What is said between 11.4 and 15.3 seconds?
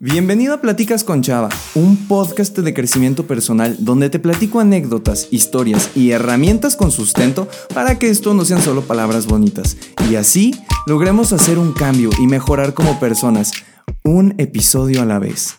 un cambio y mejorar como personas, un episodio a la